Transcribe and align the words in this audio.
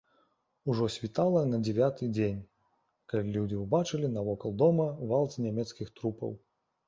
Ужо 0.69 0.85
світала 0.93 1.41
на 1.51 1.57
дзевяты 1.65 2.07
дзень, 2.15 2.39
калі 3.13 3.35
людзі 3.35 3.59
ўбачылі 3.65 4.09
навокал 4.15 4.55
дома 4.65 4.87
вал 5.11 5.29
з 5.35 5.45
нямецкіх 5.47 5.93
трупаў. 6.01 6.35